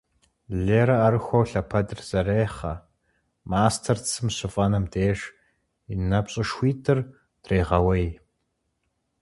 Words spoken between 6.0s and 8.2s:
напщӏэшхуитӏыр дрегъэуей.